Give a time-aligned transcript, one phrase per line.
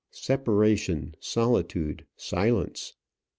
[0.09, 2.95] Separation solitude silence!